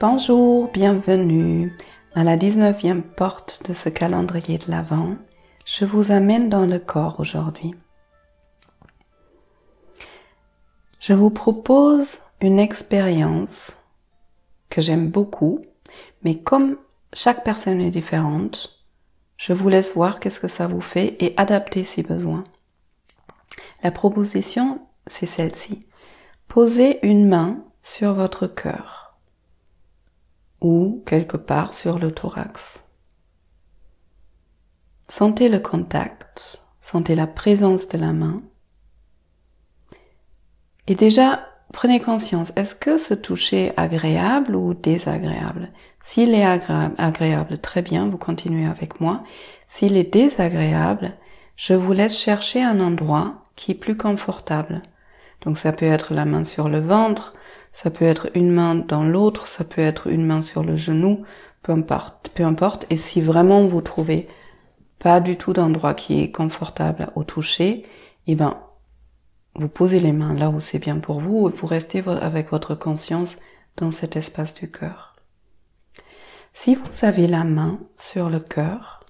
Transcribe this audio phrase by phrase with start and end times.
[0.00, 1.76] Bonjour, bienvenue
[2.14, 5.18] à la 19e porte de ce calendrier de l'Avent.
[5.66, 7.74] Je vous amène dans le corps aujourd'hui.
[11.00, 13.76] Je vous propose une expérience
[14.70, 15.60] que j'aime beaucoup,
[16.22, 16.78] mais comme
[17.12, 18.82] chaque personne est différente,
[19.36, 22.44] je vous laisse voir qu'est-ce que ça vous fait et adapter si besoin.
[23.82, 25.86] La proposition, c'est celle-ci.
[26.48, 29.09] Posez une main sur votre cœur
[30.60, 32.84] ou quelque part sur le thorax.
[35.08, 38.36] Sentez le contact, sentez la présence de la main.
[40.86, 45.70] Et déjà, prenez conscience, est-ce que ce toucher est agréable ou désagréable?
[46.00, 49.24] S'il est agréable, très bien, vous continuez avec moi.
[49.68, 51.12] S'il est désagréable,
[51.56, 54.82] je vous laisse chercher un endroit qui est plus confortable.
[55.42, 57.34] Donc ça peut être la main sur le ventre,
[57.72, 61.24] ça peut être une main dans l'autre, ça peut être une main sur le genou,
[61.62, 62.86] peu importe, peu importe.
[62.90, 64.28] Et si vraiment vous trouvez
[64.98, 67.84] pas du tout d'endroit qui est confortable au toucher,
[68.26, 68.58] eh ben,
[69.54, 72.74] vous posez les mains là où c'est bien pour vous et vous restez avec votre
[72.74, 73.36] conscience
[73.76, 75.16] dans cet espace du cœur.
[76.54, 79.00] Si vous avez la main sur le cœur,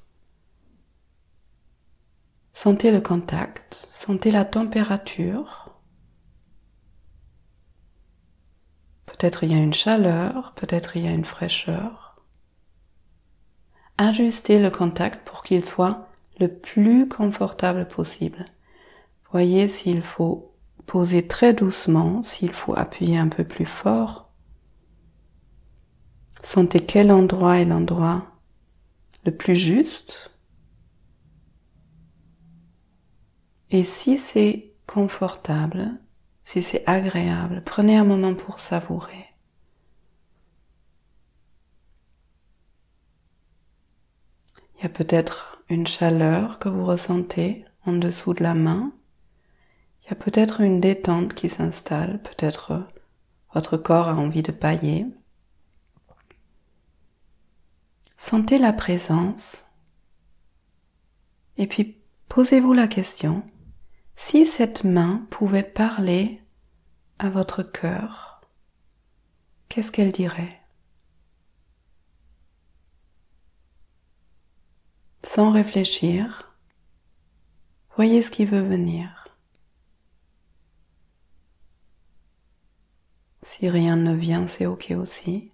[2.62, 5.69] Sentez le contact, sentez la température.
[9.20, 12.24] Peut-être il y a une chaleur, peut-être il y a une fraîcheur.
[13.98, 18.46] Ajustez le contact pour qu'il soit le plus confortable possible.
[19.30, 20.54] Voyez s'il faut
[20.86, 24.32] poser très doucement, s'il faut appuyer un peu plus fort.
[26.42, 28.24] Sentez quel endroit est l'endroit
[29.26, 30.30] le plus juste
[33.70, 36.00] Et si c'est confortable,
[36.44, 39.26] si c'est agréable, prenez un moment pour savourer.
[44.76, 48.92] Il y a peut-être une chaleur que vous ressentez en dessous de la main.
[50.02, 52.86] Il y a peut-être une détente qui s'installe, peut-être
[53.52, 55.06] votre corps a envie de pailler.
[58.16, 59.66] Sentez la présence
[61.56, 63.42] et puis posez-vous la question,
[64.22, 66.40] si cette main pouvait parler
[67.18, 68.42] à votre cœur,
[69.68, 70.60] qu'est-ce qu'elle dirait?
[75.24, 76.54] Sans réfléchir,
[77.96, 79.28] voyez ce qui veut venir.
[83.42, 85.50] Si rien ne vient, c'est ok aussi.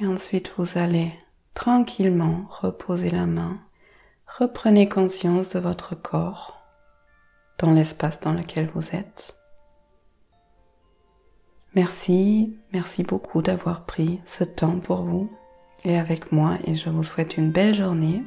[0.00, 1.12] Et ensuite, vous allez
[1.54, 3.60] tranquillement reposer la main
[4.38, 6.60] reprenez conscience de votre corps
[7.58, 9.36] dans l'espace dans lequel vous êtes.
[11.74, 15.30] Merci, merci beaucoup d'avoir pris ce temps pour vous
[15.84, 18.22] et avec moi et je vous souhaite une belle journée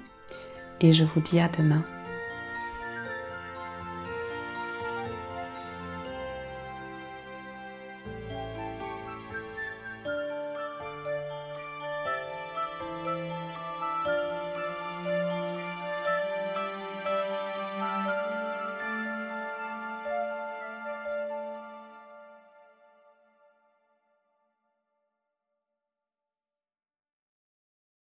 [0.80, 1.84] et je vous dis à demain.